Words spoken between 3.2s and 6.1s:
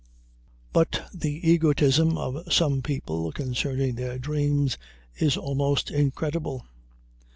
concerning their dreams is almost